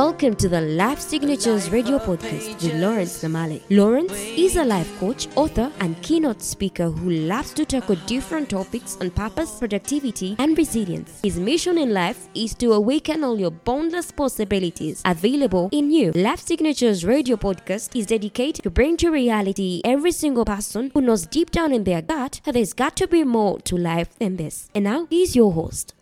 [0.00, 3.60] Welcome to the Life Signatures Radio Podcast with Lawrence Namale.
[3.68, 8.96] Lawrence is a life coach, author, and keynote speaker who loves to tackle different topics
[9.02, 11.20] on purpose, productivity, and resilience.
[11.22, 16.12] His mission in life is to awaken all your boundless possibilities available in you.
[16.12, 21.26] Life Signatures Radio Podcast is dedicated to bring to reality every single person who knows
[21.26, 24.70] deep down in their gut that there's got to be more to life than this.
[24.74, 25.92] And now, he's your host.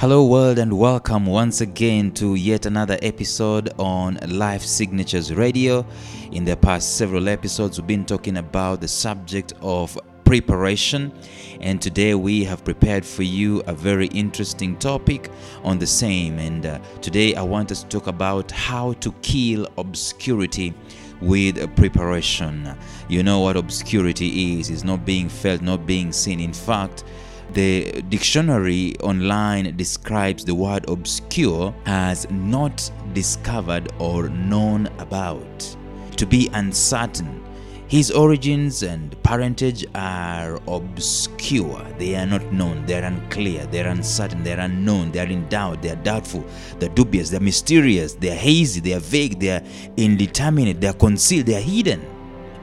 [0.00, 5.84] Hello, world, and welcome once again to yet another episode on Life Signatures Radio.
[6.32, 11.12] In the past several episodes, we've been talking about the subject of preparation,
[11.60, 15.30] and today we have prepared for you a very interesting topic
[15.64, 16.38] on the same.
[16.38, 20.72] And uh, today, I want us to talk about how to kill obscurity
[21.20, 22.74] with preparation.
[23.10, 26.40] You know what obscurity is, it's not being felt, not being seen.
[26.40, 27.04] In fact,
[27.52, 35.76] the dictionary online describes the word obscure as not discovered or known about,
[36.16, 37.44] to be uncertain.
[37.88, 41.84] His origins and parentage are obscure.
[41.98, 42.86] They are not known.
[42.86, 43.66] They are unclear.
[43.66, 44.44] They are uncertain.
[44.44, 45.10] They are unknown.
[45.10, 45.82] They are in doubt.
[45.82, 46.44] They are doubtful.
[46.78, 47.30] They are dubious.
[47.30, 48.14] They are mysterious.
[48.14, 48.78] They are hazy.
[48.78, 49.40] They are vague.
[49.40, 49.62] They are
[49.96, 50.80] indeterminate.
[50.80, 51.46] They are concealed.
[51.46, 52.00] They are hidden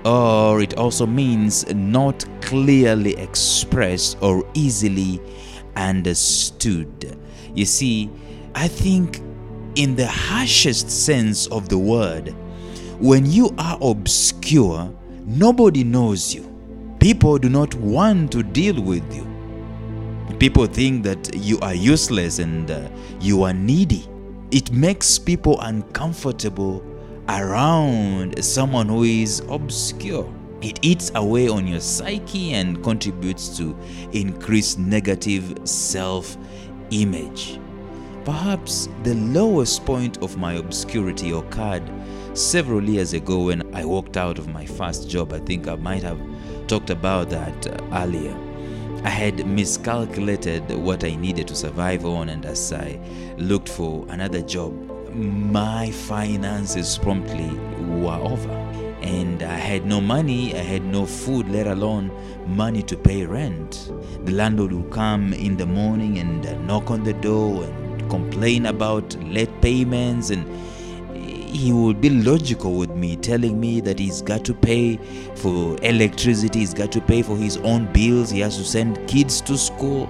[0.06, 5.22] or it also means not clearly expressed or easily
[5.76, 7.17] understood.
[7.54, 8.09] You see,
[8.56, 9.22] I think
[9.76, 12.36] in the harshest sense of the word,
[12.99, 14.94] when you are obscure,
[15.26, 16.44] nobody knows you.
[17.00, 19.26] People do not want to deal with you.
[20.39, 22.89] People think that you are useless and uh,
[23.20, 24.08] you are needy.
[24.52, 26.83] It makes people uncomfortable
[27.30, 30.32] around someone who is obscure.
[30.61, 33.77] It eats away on your psyche and contributes to
[34.11, 36.38] increased negative self
[36.92, 37.60] image.
[38.26, 41.83] Perhaps the lowest point of my obscurity occurred
[42.33, 45.32] several years ago when I walked out of my first job.
[45.33, 46.20] I think I might have
[46.67, 48.36] talked about that earlier.
[49.04, 52.99] I had miscalculated what I needed to survive on, and as I
[53.38, 54.73] looked for another job,
[55.14, 57.50] my finances promptly
[58.00, 58.52] were over.
[59.02, 62.12] And I had no money, I had no food, let alone
[62.48, 63.92] money to pay rent.
[64.26, 69.16] The landlord would come in the morning and knock on the door and complain about
[69.23, 70.45] late payments and
[71.48, 74.98] he would be logical with me, telling me that he's got to pay
[75.36, 79.42] for electricity, he's got to pay for his own bills, he has to send kids
[79.42, 80.08] to school.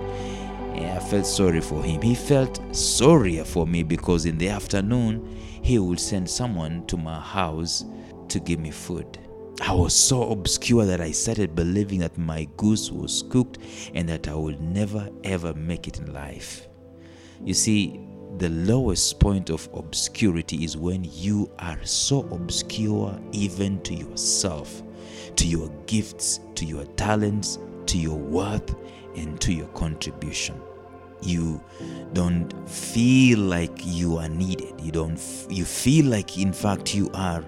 [1.10, 2.02] Felt sorry for him.
[2.02, 5.26] He felt sorrier for me because in the afternoon
[5.62, 7.86] he would send someone to my house
[8.28, 9.18] to give me food.
[9.62, 13.60] I was so obscure that I started believing that my goose was cooked
[13.94, 16.68] and that I would never ever make it in life.
[17.42, 18.02] You see,
[18.38, 24.84] the lowest point of obscurity is when you are so obscure even to yourself,
[25.38, 28.76] to your gifts, to your talents, to your worth,
[29.16, 30.62] and to your contribution.
[31.22, 31.62] You
[32.14, 34.80] don't feel like you are needed.
[34.80, 35.20] You don't.
[35.50, 37.44] You feel like, in fact, you are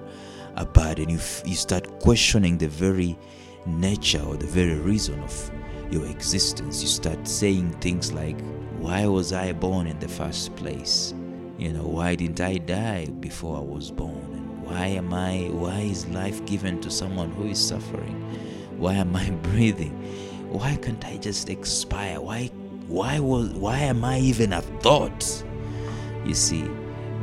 [0.55, 1.09] a burden.
[1.09, 3.17] You you start questioning the very
[3.65, 5.51] nature or the very reason of
[5.91, 6.81] your existence.
[6.81, 8.39] You start saying things like,
[8.79, 11.13] why was I born in the first place?
[11.57, 14.29] You know, why didn't I die before I was born?
[14.33, 18.15] And why am I, why is life given to someone who is suffering?
[18.77, 19.91] Why am I breathing?
[20.49, 22.21] Why can't I just expire?
[22.21, 22.49] Why,
[22.89, 25.43] why was, why am I even a thought?
[26.25, 26.67] You see,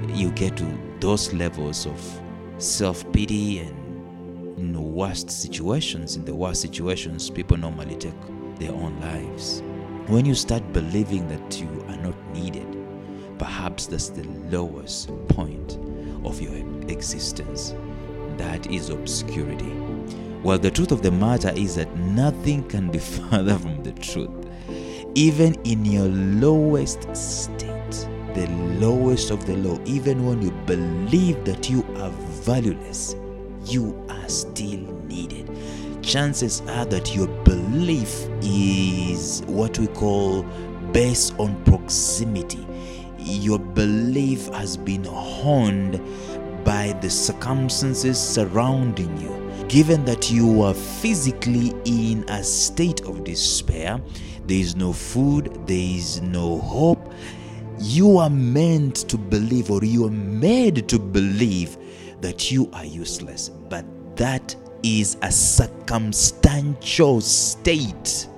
[0.08, 2.20] you get to those levels of
[2.58, 8.14] self pity and in the worst situations, in the worst situations, people normally take
[8.60, 9.60] their own lives.
[10.06, 12.66] When you start believing that you are not needed,
[13.36, 15.78] perhaps that's the lowest point
[16.24, 16.54] of your
[16.88, 17.74] existence.
[18.36, 19.72] That is obscurity.
[20.44, 22.98] Well, the truth of the matter is that nothing can be
[23.30, 24.45] further from the truth.
[25.16, 28.46] Even in your lowest state, the
[28.78, 32.10] lowest of the low, even when you believe that you are
[32.44, 33.16] valueless,
[33.64, 35.48] you are still needed.
[36.02, 40.42] Chances are that your belief is what we call
[40.92, 42.66] based on proximity.
[43.18, 45.98] Your belief has been honed
[46.62, 49.32] by the circumstances surrounding you.
[49.68, 54.00] given that you are physically in a state of despair,
[54.46, 57.12] there is no food, there is no hope,
[57.78, 61.76] you are meant to believe or you are made to believe
[62.20, 63.48] that you are useless.
[63.48, 63.84] But
[64.16, 68.28] that is a circumstantial state.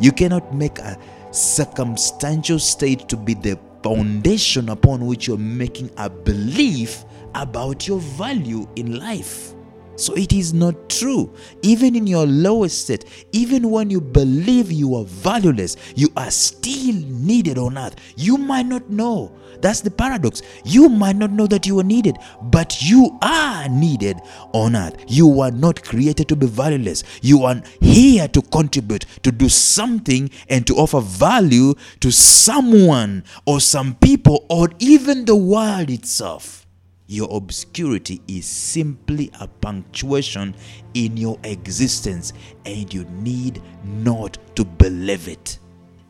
[0.00, 0.98] You cannot make a
[1.32, 7.04] circumstantial state to be the foundation upon which you're making a belief
[7.34, 9.55] about your value in life.
[9.96, 11.32] So it is not true.
[11.62, 16.94] Even in your lowest state, even when you believe you are valueless, you are still
[16.94, 17.96] needed on earth.
[18.16, 19.32] You might not know.
[19.60, 20.42] That's the paradox.
[20.64, 24.18] You might not know that you are needed, but you are needed
[24.52, 24.96] on earth.
[25.08, 27.02] You are not created to be valueless.
[27.22, 33.60] You are here to contribute, to do something, and to offer value to someone or
[33.60, 36.65] some people or even the world itself.
[37.08, 40.56] Your obscurity is simply a punctuation
[40.94, 42.32] in your existence,
[42.64, 45.60] and you need not to believe it.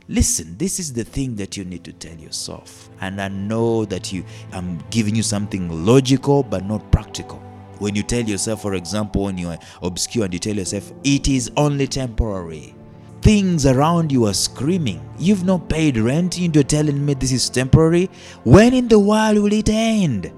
[0.09, 2.89] Listen, this is the thing that you need to tell yourself.
[3.03, 7.39] And I know that you I'm giving you something logical but not practical.
[7.79, 11.29] When you tell yourself, for example, when you are obscure and you tell yourself, it
[11.29, 12.75] is only temporary.
[13.21, 15.07] Things around you are screaming.
[15.19, 18.09] You've not paid rent, and you're telling me this is temporary.
[18.45, 20.33] When in the world will it end?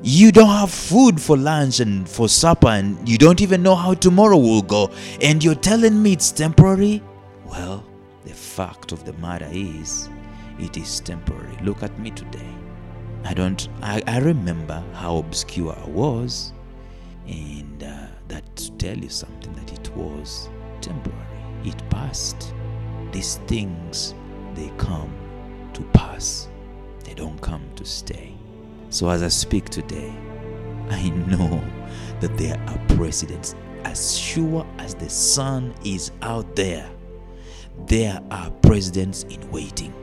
[0.00, 3.94] You don't have food for lunch and for supper, and you don't even know how
[3.94, 4.90] tomorrow will go,
[5.20, 7.02] and you're telling me it's temporary?
[7.44, 7.84] Well,
[8.24, 10.08] the fact of the matter is,
[10.60, 11.56] it is temporary.
[11.62, 12.54] Look at me today.
[13.24, 16.52] I don't, I, I remember how obscure I was,
[17.26, 20.48] and uh, that to tell you something that it was
[20.80, 21.18] temporary.
[21.64, 22.54] It passed.
[23.10, 24.14] These things,
[24.54, 25.12] they come
[25.72, 26.48] to pass,
[27.02, 28.37] they don't come to stay.
[28.90, 30.12] So as I speak today,
[30.90, 31.62] I know
[32.20, 33.54] that there are presidents
[33.84, 36.90] As sure as the sun is out there,
[37.86, 39.94] there are presidents in waiting.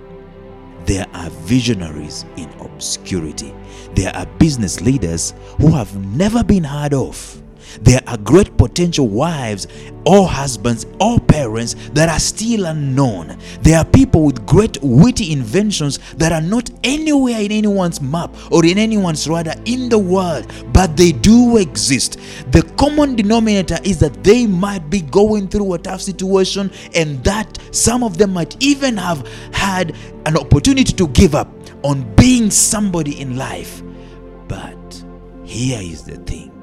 [0.85, 3.53] There are visionaries in obscurity.
[3.93, 7.41] There are business leaders who have never been heard of.
[7.81, 9.67] There are great potential wives
[10.05, 13.37] or husbands or parents that are still unknown.
[13.61, 18.65] There are people with great witty inventions that are not anywhere in anyone's map or
[18.65, 22.19] in anyone's radar in the world, but they do exist.
[22.51, 27.57] The common denominator is that they might be going through a tough situation and that
[27.71, 29.95] some of them might even have had
[30.25, 31.51] an opportunity to give up
[31.83, 33.81] on being somebody in life.
[34.47, 35.03] But
[35.43, 36.54] here is the thing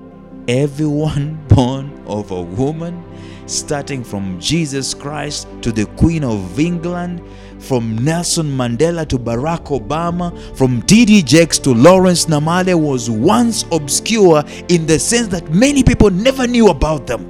[0.48, 3.04] everyone born of a woman,
[3.46, 7.22] starting from Jesus Christ to the Queen of England,
[7.58, 11.22] from Nelson Mandela to Barack Obama, from T.D.
[11.22, 16.68] Jakes to Lawrence Namale, was once obscure in the sense that many people never knew
[16.68, 17.28] about them.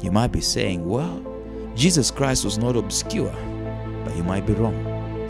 [0.00, 1.22] You might be saying, well,
[1.74, 3.34] Jesus Christ was not obscure,
[4.04, 4.74] but you might be wrong.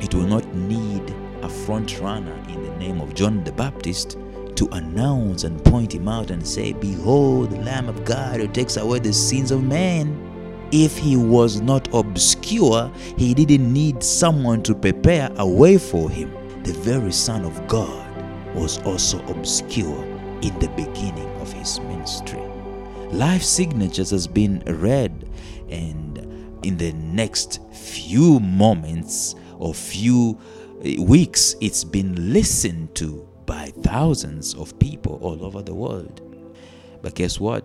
[0.01, 4.19] It will not need a front runner in the name of John the Baptist
[4.57, 8.77] to announce and point him out and say, Behold, the Lamb of God who takes
[8.77, 10.23] away the sins of men.
[10.73, 16.33] If he was not obscure, he didn't need someone to prepare a way for him.
[16.65, 18.05] The very Son of God
[18.55, 20.05] was also obscure
[20.43, 22.41] in the beginning of his ministry.
[23.13, 25.29] Life Signatures has been read,
[25.69, 26.19] and
[26.65, 30.37] in the next few moments or few
[30.85, 36.21] uh, weeks, it's been listened to by thousands of people all over the world.
[37.03, 37.65] But guess what?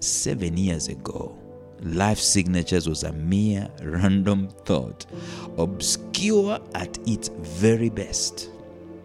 [0.00, 1.38] Seven years ago,
[1.84, 5.06] Life Signatures was a mere random thought,
[5.58, 8.50] obscure at its very best.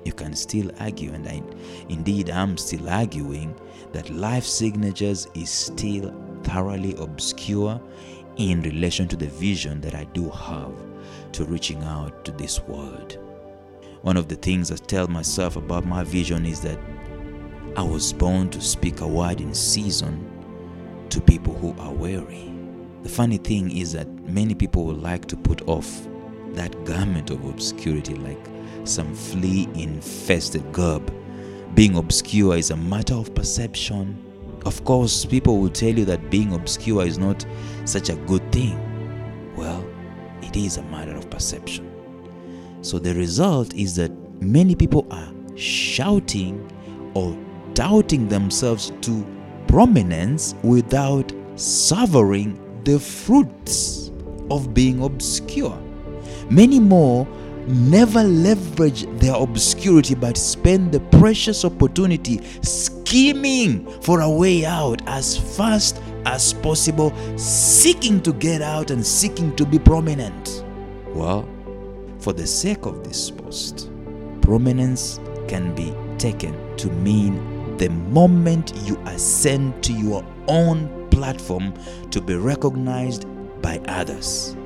[0.05, 1.41] You can still argue, and I,
[1.89, 3.55] indeed I'm still arguing,
[3.93, 7.81] that Life Signatures is still thoroughly obscure
[8.38, 10.74] in relation to the vision that I do have
[11.33, 13.17] to reaching out to this world.
[14.08, 16.80] One of the things I tell myself about my vision is that
[17.76, 20.26] I was born to speak a word in season
[21.10, 22.54] to people who are weary.
[23.04, 26.08] The funny thing is that many people would like to put off
[26.54, 28.40] that garment of obscurity like
[28.86, 31.14] some flea infested garb.
[31.76, 34.24] Being obscure is a matter of perception.
[34.66, 37.46] Of course, people will tell you that being obscure is not
[37.84, 38.80] such a good thing.
[39.58, 39.86] Well,
[40.42, 41.97] it is a matter of perception.
[42.88, 46.72] So the result is that many people are shouting
[47.15, 47.38] or
[47.74, 49.27] doubting themselves to
[49.67, 54.10] prominence without savoring the fruits
[54.50, 55.77] of being obscure.
[56.50, 57.27] Many more
[57.67, 65.38] never leverage their obscurity but spend the precious opportunity scheming for a way out as
[65.58, 70.63] fast as possible, seeking to get out and seeking to be prominent.
[71.13, 71.50] Well,
[72.27, 73.89] for the sake of this post,
[74.41, 81.74] prominence can be taken to mean the moment you ascend to your own platform
[82.12, 83.25] to be recognized
[83.62, 84.57] by others.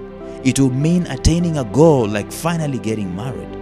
[0.44, 3.56] It will mean attaining a goal like finally getting married.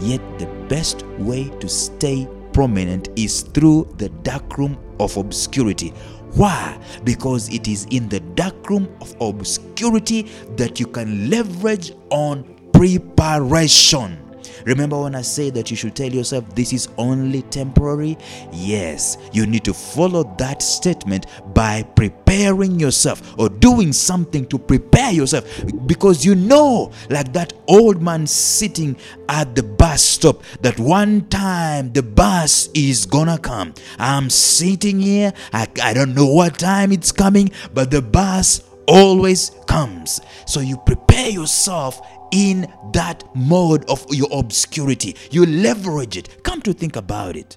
[0.00, 5.90] Yet, the best way to stay prominent is through the dark room of obscurity.
[6.36, 6.80] Why?
[7.04, 10.22] Because it is in the dark room of obscurity
[10.56, 14.18] that you can leverage on preparation.
[14.64, 18.16] Remember when I say that you should tell yourself this is only temporary?
[18.52, 25.12] Yes, you need to follow that statement by preparing yourself or doing something to prepare
[25.12, 25.44] yourself
[25.86, 28.96] because you know, like that old man sitting
[29.28, 33.74] at the bus stop, that one time the bus is gonna come.
[33.98, 39.50] I'm sitting here, I, I don't know what time it's coming, but the bus always
[39.66, 40.20] comes.
[40.46, 42.00] So you prepare yourself
[42.32, 45.16] in that mode of your obscurity.
[45.30, 46.42] You leverage it.
[46.42, 47.56] Come to think about it.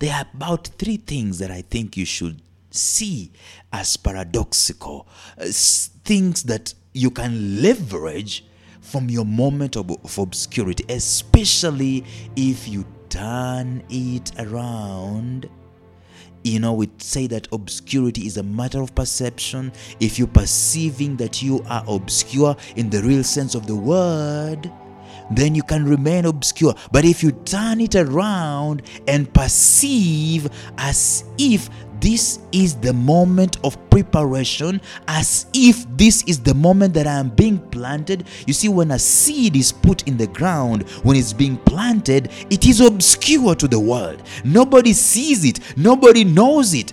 [0.00, 3.32] There are about three things that I think you should see
[3.72, 5.08] as paradoxical,
[5.40, 5.46] uh,
[6.04, 8.44] things that you can leverage
[8.80, 12.04] from your moment of, of obscurity, especially
[12.36, 15.48] if you turn it around
[16.48, 19.72] you know, we say that obscurity is a matter of perception.
[20.00, 24.70] If you're perceiving that you are obscure in the real sense of the word,
[25.30, 26.74] then you can remain obscure.
[26.90, 31.68] But if you turn it around and perceive as if
[32.00, 37.30] this is the moment of preparation, as if this is the moment that I am
[37.30, 38.26] being planted.
[38.46, 42.66] You see, when a seed is put in the ground, when it's being planted, it
[42.66, 44.22] is obscure to the world.
[44.44, 46.92] Nobody sees it, nobody knows it.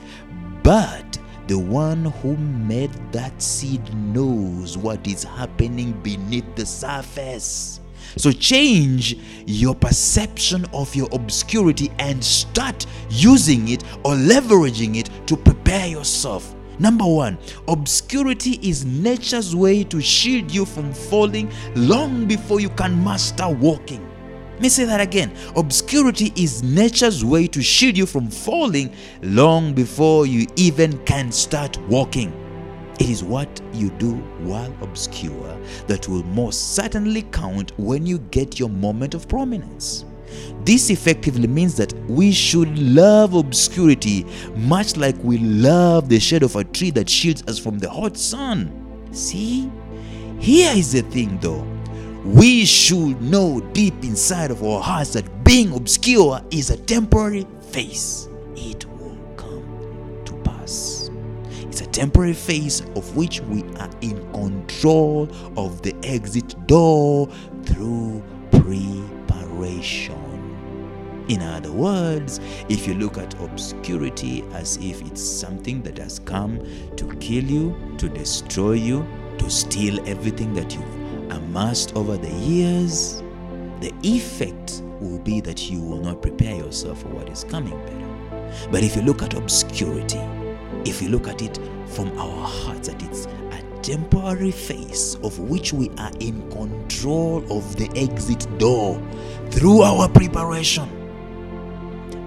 [0.63, 7.79] But the one who made that seed knows what is happening beneath the surface.
[8.17, 15.35] So change your perception of your obscurity and start using it or leveraging it to
[15.35, 16.55] prepare yourself.
[16.77, 23.01] Number one, obscurity is nature's way to shield you from falling long before you can
[23.03, 24.05] master walking.
[24.53, 25.33] Let me say that again.
[25.55, 31.77] Obscurity is nature's way to shield you from falling long before you even can start
[31.87, 32.44] walking.
[32.99, 38.57] It is what you do while obscure that will most certainly count when you get
[38.59, 40.05] your moment of prominence.
[40.63, 44.25] This effectively means that we should love obscurity
[44.55, 48.17] much like we love the shade of a tree that shields us from the hot
[48.17, 48.71] sun.
[49.11, 49.69] See?
[50.39, 51.65] Here is the thing though.
[52.23, 58.29] We should know deep inside of our hearts that being obscure is a temporary phase.
[58.55, 58.85] It
[61.75, 65.27] It's a temporary phase of which we are in control
[65.57, 67.27] of the exit door
[67.65, 70.15] through preparation.
[71.27, 72.39] In other words,
[72.69, 76.65] if you look at obscurity as if it's something that has come
[76.95, 79.05] to kill you, to destroy you,
[79.39, 83.21] to steal everything that you've amassed over the years,
[83.81, 88.69] the effect will be that you will not prepare yourself for what is coming better.
[88.71, 90.21] But if you look at obscurity,
[90.85, 95.73] if you look at it from our hearts, that it's a temporary phase of which
[95.73, 99.01] we are in control of the exit door
[99.49, 100.87] through our preparation,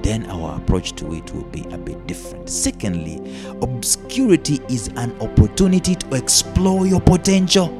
[0.02, 2.48] then our approach to it will be a bit different.
[2.48, 3.20] Secondly,
[3.62, 7.74] obscurity is an opportunity to explore your potential.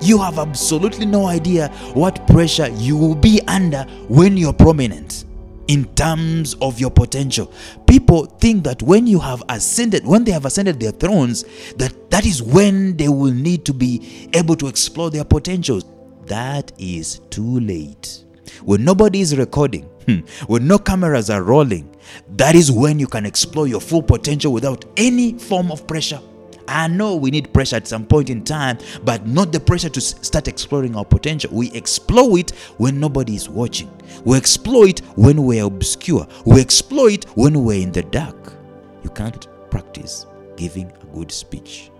[0.00, 5.24] You have absolutely no idea what pressure you will be under when you're prominent
[5.68, 7.52] in terms of your potential.
[7.86, 11.44] People think that when you have ascended, when they have ascended their thrones,
[11.76, 15.84] that that is when they will need to be able to explore their potentials.
[16.26, 18.24] That is too late.
[18.62, 21.94] When nobody is recording, hmm, when no cameras are rolling,
[22.36, 26.20] that is when you can explore your full potential without any form of pressure.
[26.68, 30.00] I know we need pressure at some point in time, but not the pressure to
[30.00, 31.50] start exploring our potential.
[31.52, 33.90] We explore it when nobody is watching.
[34.24, 36.26] We explore it when we're obscure.
[36.44, 38.54] We explore it when we're in the dark.
[39.02, 41.90] You can't practice giving a good speech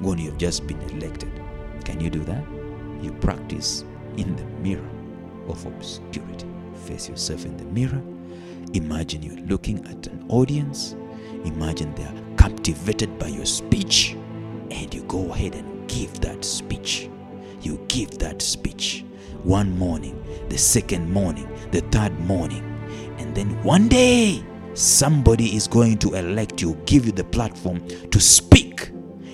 [0.00, 1.32] when you've just been elected.
[1.84, 2.44] Can you do that?
[3.02, 3.84] You practice
[4.16, 4.88] in the mirror
[5.48, 6.46] of obscurity.
[6.86, 8.02] Face yourself in the mirror.
[8.74, 10.96] Imagine you're looking at an audience.
[11.44, 12.12] Imagine they're
[12.46, 14.16] captivated by your speech.
[14.70, 17.10] And you go ahead and give that speech.
[17.60, 19.04] You give that speech.
[19.42, 22.62] One morning, the second morning, the third morning.
[23.18, 28.20] And then one day, somebody is going to elect you, give you the platform to
[28.20, 28.90] speak.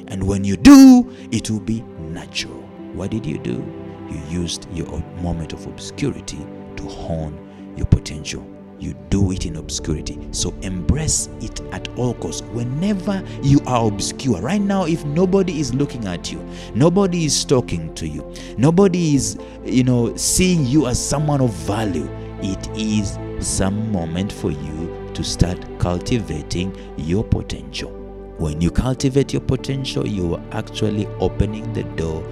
[0.09, 2.61] And when you do, it will be natural.
[2.95, 3.63] What did you do?
[4.09, 6.39] You used your moment of obscurity
[6.77, 8.47] to hone your potential.
[8.83, 10.19] You do it in obscurity.
[10.33, 12.43] So embrace it at all costs.
[12.49, 17.95] Whenever you are obscure, right now, if nobody is looking at you, nobody is talking
[17.95, 22.09] to you, nobody is, you know, seeing you as someone of value,
[22.43, 27.91] it is some moment for you to start cultivating your potential.
[28.39, 32.25] When you cultivate your potential, you are actually opening the door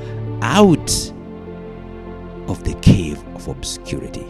[0.43, 0.91] out
[2.49, 4.27] of the cave of obscurity.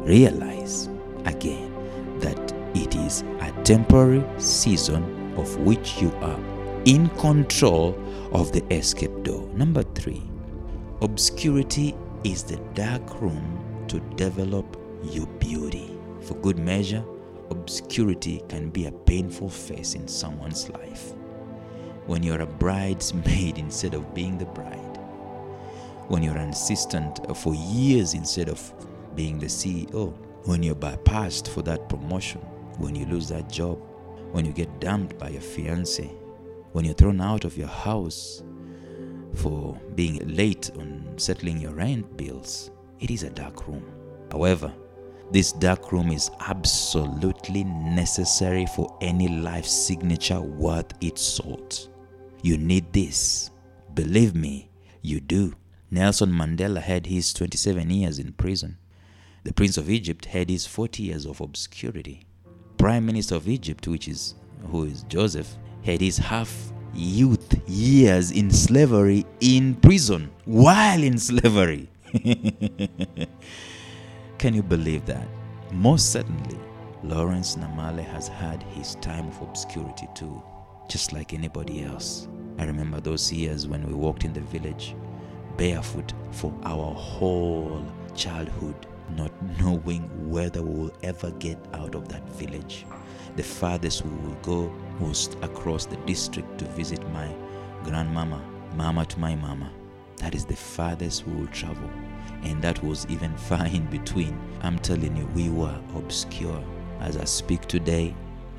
[0.00, 0.88] Realize
[1.26, 1.70] again
[2.20, 6.40] that it is a temporary season of which you are
[6.86, 7.98] in control
[8.32, 9.46] of the escape door.
[9.54, 10.22] Number three,
[11.02, 15.90] obscurity is the dark room to develop your beauty.
[16.22, 17.04] For good measure,
[17.50, 21.12] obscurity can be a painful phase in someone's life.
[22.06, 24.98] When you're a bridesmaid instead of being the bride,
[26.08, 28.72] when you're an assistant for years instead of
[29.20, 32.40] being the CEO, when you're bypassed for that promotion,
[32.78, 33.78] when you lose that job,
[34.32, 36.06] when you get dumped by your fiance,
[36.72, 38.42] when you're thrown out of your house
[39.34, 43.84] for being late on settling your rent bills, it is a dark room.
[44.32, 44.72] However,
[45.30, 51.90] this dark room is absolutely necessary for any life signature worth its salt.
[52.42, 53.50] You need this.
[53.92, 54.70] Believe me,
[55.02, 55.52] you do.
[55.90, 58.78] Nelson Mandela had his 27 years in prison.
[59.42, 62.26] The Prince of Egypt had his 40 years of obscurity.
[62.76, 64.34] Prime Minister of Egypt, which is
[64.70, 71.88] who is Joseph, had his half youth years in slavery in prison while in slavery.
[74.38, 75.26] Can you believe that?
[75.72, 76.58] Most certainly,
[77.02, 80.42] Lawrence Namale has had his time of obscurity too,
[80.88, 82.28] just like anybody else.
[82.58, 84.94] I remember those years when we walked in the village
[85.56, 92.28] barefoot for our whole childhood, not knowing whether we will ever get out of that
[92.32, 92.86] village.
[93.36, 97.32] The farthest we will go was across the district to visit my
[97.84, 98.42] grandmama,
[98.74, 99.70] mama to my mama.
[100.16, 101.88] That is the farthest we will travel.
[102.42, 104.38] And that was even far in between.
[104.62, 106.62] I'm telling you, we were obscure.
[107.00, 108.14] As I speak today,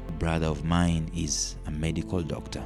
[0.07, 2.63] a brother of mine is a medical doctor.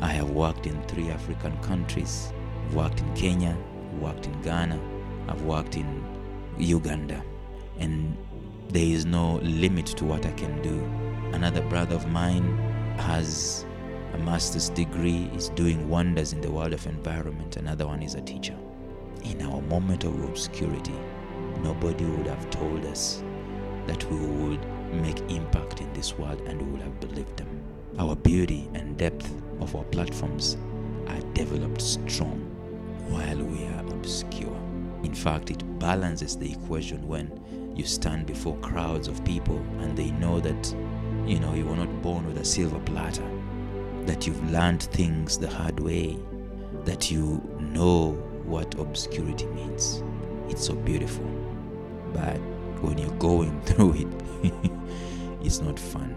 [0.00, 2.32] I have worked in three African countries.
[2.66, 3.56] I've worked in Kenya,
[4.00, 4.80] worked in Ghana,
[5.28, 6.04] I've worked in
[6.56, 7.22] Uganda.
[7.78, 8.16] And
[8.68, 10.82] there is no limit to what I can do.
[11.34, 12.56] Another brother of mine
[12.98, 13.64] has
[14.14, 17.56] a master's degree, is doing wonders in the world of environment.
[17.56, 18.56] Another one is a teacher.
[19.24, 20.94] In our moment of obscurity,
[21.62, 23.22] nobody would have told us
[23.86, 24.60] that we would
[24.92, 27.48] make impact in this world and we would have believed them.
[27.98, 30.56] Our beauty and depth of our platforms
[31.08, 32.38] are developed strong
[33.08, 34.56] while we are obscure.
[35.02, 37.28] In fact, it balances the equation when
[37.78, 40.74] you stand before crowds of people and they know that
[41.26, 43.26] you know you were not born with a silver platter,
[44.04, 46.18] that you've learned things the hard way,
[46.84, 48.12] that you know
[48.44, 50.02] what obscurity means.
[50.48, 51.24] It's so beautiful.
[52.12, 52.38] But
[52.82, 54.72] when you're going through it,
[55.42, 56.16] it's not fun.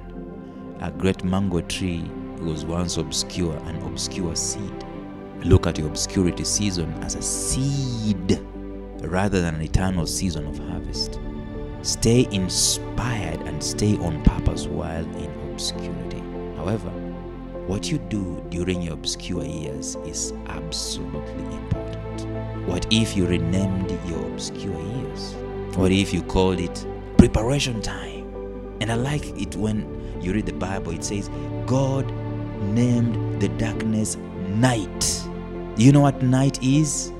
[0.82, 4.86] A great mango tree was once obscure, an obscure seed.
[5.44, 8.42] Look at your obscurity season as a seed
[9.02, 11.20] rather than an eternal season of harvest.
[11.84, 16.22] Stay inspired and stay on purpose while in obscurity.
[16.56, 16.92] However,
[17.66, 22.68] what you do during your obscure years is absolutely important.
[22.68, 25.34] What if you renamed your obscure years?
[25.76, 26.86] What if you called it
[27.18, 28.32] preparation time?
[28.80, 31.32] And I like it when you read the Bible, it says,
[31.66, 32.06] God
[32.62, 34.18] named the darkness
[34.50, 35.24] night.
[35.78, 37.12] You know what night is?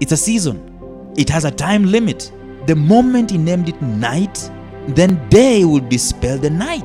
[0.00, 2.32] It's a season, it has a time limit.
[2.68, 4.50] The moment He named it night,
[4.88, 6.84] then day will dispel the night.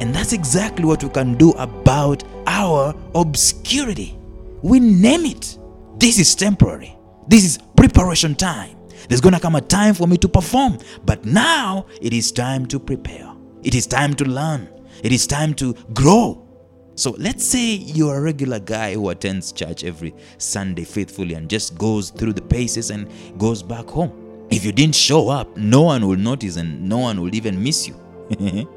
[0.00, 4.18] And that's exactly what we can do about our obscurity.
[4.62, 5.58] We name it.
[5.98, 6.96] This is temporary.
[7.28, 8.78] This is preparation time.
[9.10, 10.78] There's going to come a time for me to perform.
[11.04, 13.30] But now it is time to prepare.
[13.62, 14.70] It is time to learn.
[15.02, 16.48] It is time to grow.
[16.94, 21.76] So let's say you're a regular guy who attends church every Sunday faithfully and just
[21.76, 23.06] goes through the paces and
[23.38, 24.19] goes back home.
[24.50, 27.86] If you didn't show up, no one will notice and no one will even miss
[27.86, 27.94] you.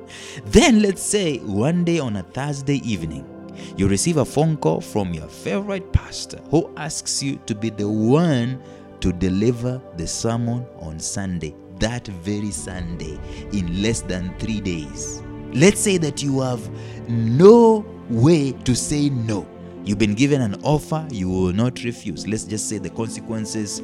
[0.45, 3.27] then let's say one day on a Thursday evening,
[3.75, 7.89] you receive a phone call from your favorite pastor who asks you to be the
[7.89, 8.61] one
[8.99, 13.19] to deliver the sermon on Sunday, that very Sunday,
[13.51, 15.23] in less than three days.
[15.53, 16.61] Let's say that you have
[17.09, 19.47] no way to say no.
[19.85, 22.27] You've been given an offer you will not refuse.
[22.27, 23.81] Let's just say the consequences,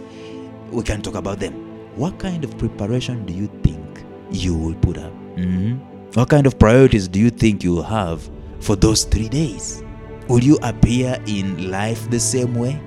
[0.72, 1.69] we can talk about them.
[2.00, 5.12] What kind of preparation do you think you will put up?
[5.36, 5.80] Mhm.
[6.14, 8.22] What kind of priorities do you think you will have
[8.62, 9.84] for those three days?
[10.30, 12.80] Will you appear in life the same way?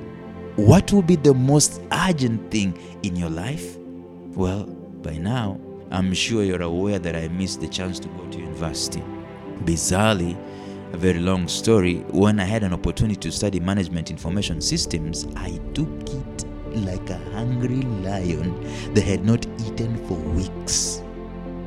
[0.56, 2.72] What will be the most urgent thing
[3.02, 3.76] in your life?
[4.34, 4.66] Well,
[5.02, 5.58] by now,
[5.90, 9.02] I'm sure you're aware that I missed the chance to go to university.
[9.66, 10.38] Bizarrely,
[10.94, 15.60] a very long story, when I had an opportunity to study management information systems, I
[15.74, 16.44] took it
[16.76, 18.62] like a hungry lion
[18.94, 21.02] that had not eaten for weeks.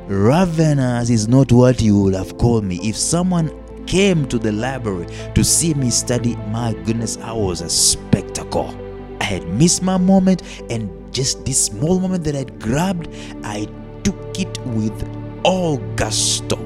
[0.08, 2.80] Ravenous is not what you would have called me.
[2.84, 3.50] If someone
[3.88, 8.74] came to the library to see me study, my goodness, I was a spectacle.
[9.22, 13.08] I had missed my moment, and just this small moment that I'd grabbed,
[13.44, 13.68] I
[14.04, 15.08] took it with
[15.44, 16.58] all gusto.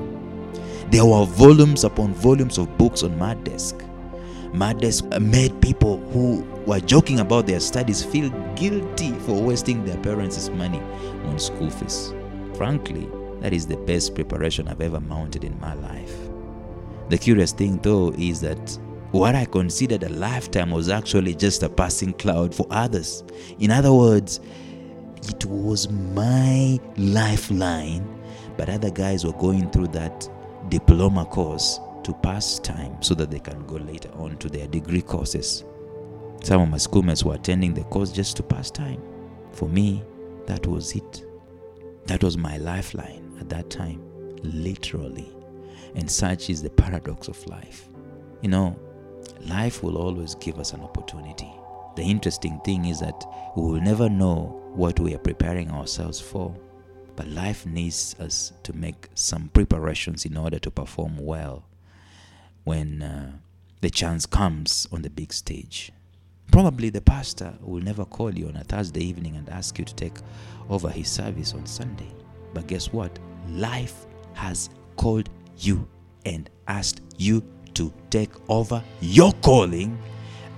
[0.91, 3.83] There were volumes upon volumes of books on my desk.
[4.53, 9.85] My desk uh, made people who were joking about their studies feel guilty for wasting
[9.85, 10.81] their parents' money
[11.25, 12.13] on school fees.
[12.55, 13.07] Frankly,
[13.41, 16.15] that is the best preparation I've ever mounted in my life.
[17.09, 18.79] The curious thing, though, is that
[19.11, 23.23] what I considered a lifetime was actually just a passing cloud for others.
[23.59, 24.39] In other words,
[25.27, 28.07] it was my lifeline,
[28.57, 30.27] but other guys were going through that
[30.69, 35.01] diploma course to pass time so that they can go later on to their degree
[35.01, 35.63] courses.
[36.43, 38.99] Some of my schoolmates were attending the course just to pass time.
[39.51, 40.03] For me,
[40.47, 41.23] that was it.
[42.07, 44.01] That was my lifeline at that time,
[44.41, 45.31] literally.
[45.93, 47.89] And such is the paradox of life.
[48.41, 48.79] You know,
[49.41, 51.51] life will always give us an opportunity.
[51.95, 53.23] The interesting thing is that
[53.55, 56.55] we will never know what we are preparing ourselves for.
[57.15, 61.68] But life needs us to make some preparations in order to perform well
[62.69, 63.31] when uh,
[63.81, 65.91] the chance comes on the big stage.
[66.51, 69.95] Probably the pastor will never call you on a Thursday evening and ask you to
[69.95, 70.13] take
[70.69, 72.11] over his service on Sunday.
[72.53, 73.17] But guess what?
[73.47, 75.87] Life has called you
[76.27, 79.97] and asked you to take over your calling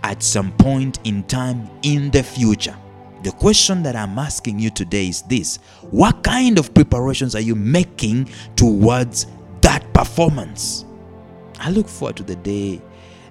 [0.04, 2.76] at some point in time in the future.
[3.24, 5.60] The question that I'm asking you today is this
[5.92, 9.28] What kind of preparations are you making towards
[9.62, 10.84] that performance?
[11.64, 12.82] I look forward to the day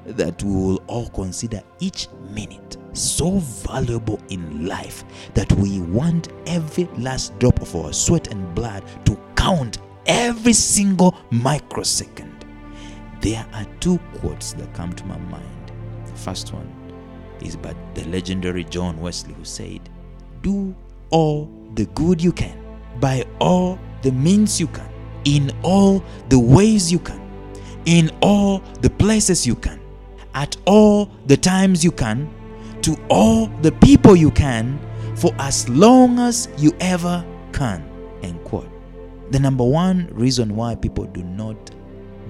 [0.07, 5.03] that we will all consider each minute so valuable in life
[5.35, 11.17] that we want every last drop of our sweat and blood to count every single
[11.31, 12.45] microsecond.
[13.21, 15.73] There are two quotes that come to my mind.
[16.07, 16.73] The first one
[17.41, 19.81] is by the legendary John Wesley, who said,
[20.43, 20.73] Do
[21.11, 22.57] all the good you can,
[23.01, 24.89] by all the means you can,
[25.25, 27.20] in all the ways you can,
[27.87, 29.81] in all the places you can,
[30.35, 32.29] at all the times you can,
[32.83, 34.79] to all the people you can,
[35.17, 37.85] for as long as you ever can.
[38.23, 38.69] End quote.
[39.31, 41.71] The number one reason why people do not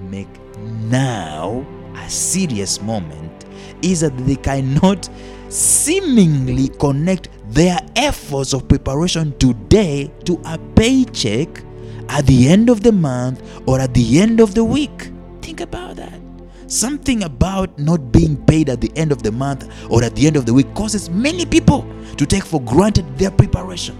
[0.09, 3.45] make now a serious moment
[3.81, 5.09] is that they cannot
[5.49, 11.63] seemingly connect their efforts of preparation today to a paycheck
[12.09, 15.11] at the end of the month or at the end of the week.
[15.41, 16.19] Think about that.
[16.67, 20.37] Something about not being paid at the end of the month or at the end
[20.37, 21.85] of the week causes many people
[22.17, 23.97] to take for granted their preparation.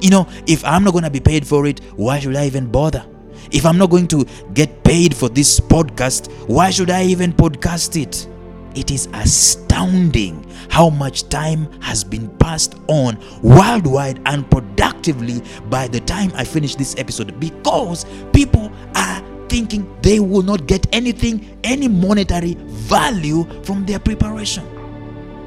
[0.00, 2.70] You know, if I'm not going to be paid for it, why should I even
[2.70, 3.06] bother?
[3.50, 8.00] If I'm not going to get paid for this podcast, why should I even podcast
[8.00, 8.26] it?
[8.74, 16.00] It is astounding how much time has been passed on worldwide and productively by the
[16.00, 21.88] time I finish this episode because people are thinking they will not get anything, any
[21.88, 24.64] monetary value from their preparation.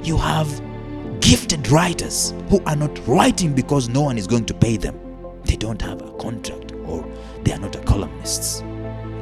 [0.04, 0.50] You have
[1.22, 5.00] gifted writers who are not writing because no one is going to pay them.
[5.46, 7.08] They don't have a contract or
[7.44, 8.62] they are not a columnists.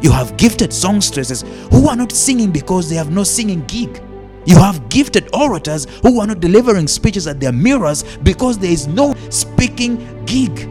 [0.02, 4.02] You have gifted songstresses who are not singing because they have no singing gig.
[4.46, 8.88] You have gifted orators who are not delivering speeches at their mirrors because there is
[8.88, 10.68] no speaking gig.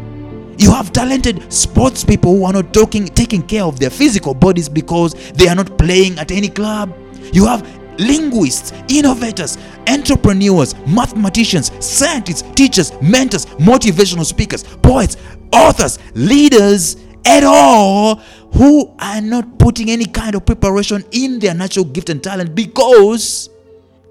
[0.61, 4.68] You have talented sports people who are not talking, taking care of their physical bodies
[4.68, 6.94] because they are not playing at any club.
[7.33, 7.66] You have
[7.99, 9.57] linguists, innovators,
[9.88, 15.16] entrepreneurs, mathematicians, scientists, teachers, mentors, motivational speakers, poets,
[15.51, 18.16] authors, leaders, at all
[18.53, 23.49] who are not putting any kind of preparation in their natural gift and talent because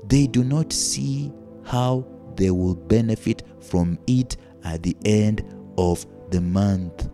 [0.07, 1.31] they do not see
[1.65, 2.03] how
[2.37, 5.43] they will benefit from it at the end
[5.77, 7.09] of the month.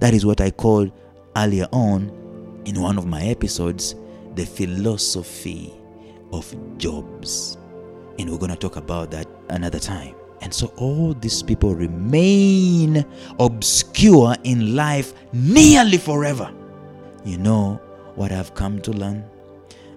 [0.00, 0.92] That is what I called
[1.36, 3.94] earlier on in one of my episodes
[4.34, 5.72] the philosophy
[6.32, 7.58] of jobs.
[8.18, 10.14] And we're going to talk about that another time.
[10.40, 13.04] And so all these people remain
[13.38, 16.52] obscure in life nearly forever.
[17.24, 17.80] You know
[18.14, 19.24] what I've come to learn?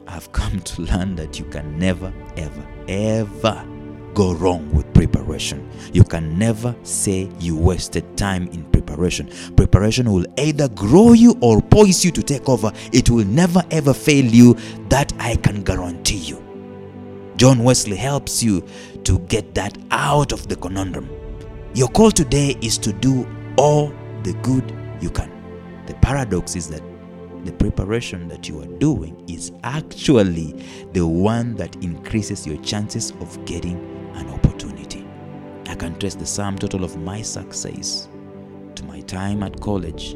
[0.07, 3.72] I've come to learn that you can never, ever, ever
[4.13, 5.69] go wrong with preparation.
[5.91, 9.29] You can never say you wasted time in preparation.
[9.55, 12.71] Preparation will either grow you or poise you to take over.
[12.91, 14.55] It will never ever fail you.
[14.89, 16.43] That I can guarantee you.
[17.37, 18.65] John Wesley helps you
[19.05, 21.09] to get that out of the conundrum.
[21.73, 23.91] Your call today is to do all
[24.23, 24.71] the good
[25.01, 25.31] you can.
[25.87, 26.83] The paradox is that
[27.43, 33.43] the preparation that you are doing is actually the one that increases your chances of
[33.45, 35.05] getting an opportunity.
[35.67, 38.07] I can trace the sum total of my success
[38.75, 40.15] to my time at college,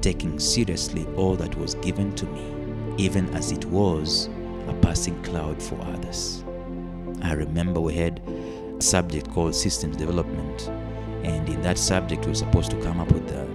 [0.00, 4.28] taking seriously all that was given to me, even as it was
[4.68, 6.44] a passing cloud for others.
[7.22, 8.20] I remember we had
[8.78, 10.68] a subject called systems development,
[11.24, 13.48] and in that subject, we were supposed to come up with a,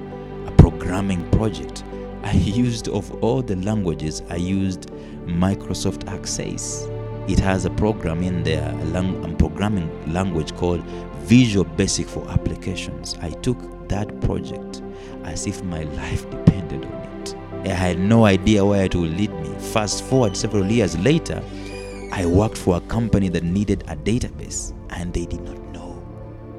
[0.48, 1.84] a programming project.
[2.24, 4.90] I used, of all the languages, I used
[5.26, 6.88] Microsoft Access.
[7.28, 10.84] It has a program in there, a, lang- a programming language called
[11.22, 13.16] Visual Basic for Applications.
[13.22, 13.58] I took
[13.90, 14.82] that project
[15.24, 17.36] as if my life depended on it.
[17.70, 19.50] I had no idea where it would lead me.
[19.60, 21.44] Fast forward several years later,
[22.12, 26.04] I worked for a company that needed a database and they did not know.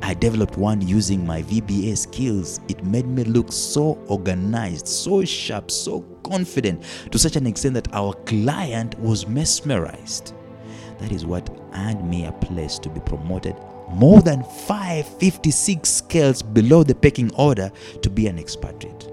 [0.01, 2.61] I developed one using my VBA skills.
[2.69, 7.93] It made me look so organized, so sharp, so confident to such an extent that
[7.93, 10.35] our client was mesmerized.
[10.99, 13.57] That is what earned me a place to be promoted
[13.93, 19.09] more than 556 scales below the pecking order to be an expatriate.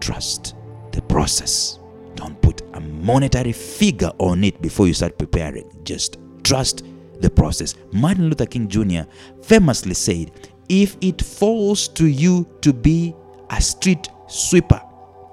[0.00, 0.54] Trust
[0.92, 1.78] the process.
[2.14, 5.70] Don't put a monetary figure on it before you start preparing.
[5.84, 6.84] Just trust
[7.20, 7.74] the process.
[7.92, 9.02] Martin Luther King Jr.
[9.42, 10.30] famously said,
[10.68, 13.14] If it falls to you to be
[13.50, 14.80] a street sweeper,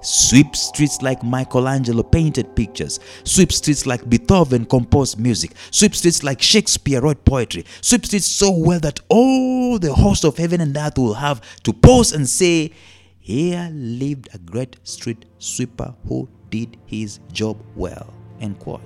[0.00, 6.40] sweep streets like Michelangelo painted pictures, sweep streets like Beethoven composed music, sweep streets like
[6.40, 10.98] Shakespeare wrote poetry, sweep streets so well that all the host of heaven and earth
[10.98, 12.72] will have to pause and say,
[13.20, 18.12] Here lived a great street sweeper who did his job well.
[18.40, 18.82] End quote.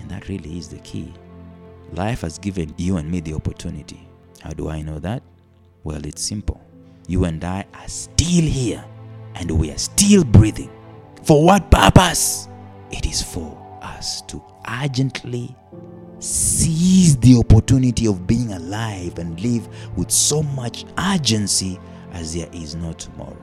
[0.00, 1.12] And that really is the key.
[1.92, 4.08] Life has given you and me the opportunity.
[4.40, 5.22] How do I know that?
[5.84, 6.60] Well, it's simple.
[7.08, 8.84] You and I are still here
[9.40, 10.70] and we are still breathing.
[11.24, 12.46] For what purpose?
[12.90, 14.42] It is for us to
[14.82, 15.56] urgently
[16.18, 21.80] seize the opportunity of being alive and live with so much urgency
[22.12, 23.42] as there is no tomorrow.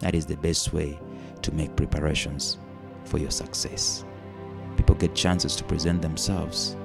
[0.00, 0.98] That is the best way
[1.42, 2.58] to make preparations
[3.04, 4.04] for your success.
[4.76, 6.76] People get chances to present themselves.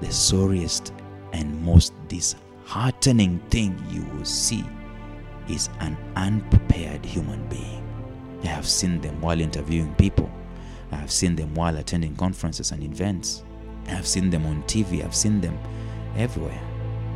[0.00, 0.92] The sorriest
[1.32, 4.64] and most disheartening thing you will see
[5.48, 7.82] is an unprepared human being.
[8.44, 10.30] I have seen them while interviewing people.
[10.92, 13.42] I have seen them while attending conferences and events.
[13.86, 15.04] I have seen them on TV.
[15.04, 15.58] I've seen them
[16.16, 16.60] everywhere.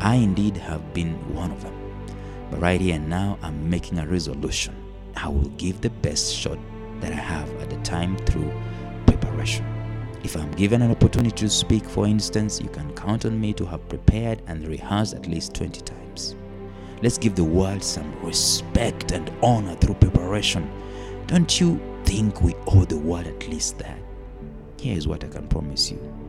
[0.00, 1.74] I indeed have been one of them.
[2.50, 4.74] But right here and now, I'm making a resolution.
[5.16, 6.58] I will give the best shot
[7.00, 8.50] that I have at the time through
[9.06, 9.66] preparation.
[10.22, 13.66] If I'm given an opportunity to speak, for instance, you can count on me to
[13.66, 16.09] have prepared and rehearsed at least 20 times.
[17.02, 20.70] Let's give the world some respect and honor through preparation.
[21.26, 23.98] Don't you think we owe the world at least that?
[24.78, 26.20] Here is what I can promise you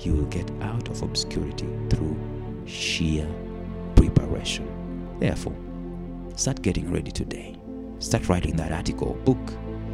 [0.00, 2.16] you will get out of obscurity through
[2.66, 3.26] sheer
[3.94, 4.68] preparation.
[5.18, 5.56] Therefore,
[6.36, 7.56] start getting ready today.
[7.98, 9.38] Start writing that article, book.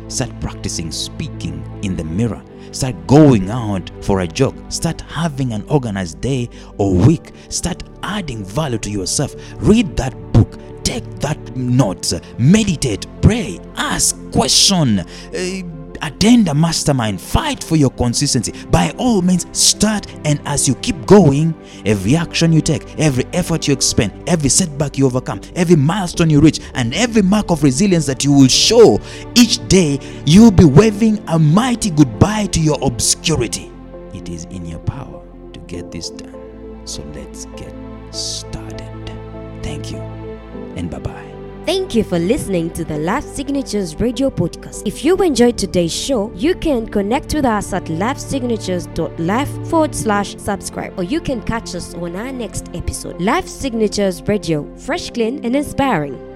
[0.08, 2.42] Start practicing speaking in the mirror.
[2.72, 4.70] Start going out for a jog.
[4.70, 7.32] Start having an organized day or week.
[7.48, 9.34] Start adding value to yourself.
[9.58, 10.58] Read that book.
[10.84, 12.14] Take that notes.
[12.38, 13.06] Meditate.
[13.20, 13.60] Pray.
[13.76, 14.16] Ask.
[14.32, 15.00] Question.
[15.00, 15.62] Uh,
[16.02, 17.20] attend a mastermind.
[17.20, 18.52] Fight for your consistency.
[18.66, 20.06] By all means, start.
[20.24, 21.54] And as you keep going,
[21.86, 26.40] every action you take, every effort you expend, every setback you overcome, every milestone you
[26.40, 29.00] reach, and every mark of resilience that you will show
[29.36, 33.70] each day, you'll be waving a mighty goodbye to your obscurity.
[34.12, 36.82] It is in your power to get this done.
[36.84, 37.72] So let's get
[38.10, 38.82] started.
[39.62, 39.98] Thank you,
[40.76, 41.28] and bye bye.
[41.64, 44.82] Thank you for listening to the Life Signatures radio podcast.
[44.84, 50.98] If you enjoyed today's show, you can connect with us at lifesignatures.life forward slash subscribe,
[50.98, 53.20] or you can catch us on our next episode.
[53.20, 56.31] Life Signatures Radio, fresh, clean, and inspiring.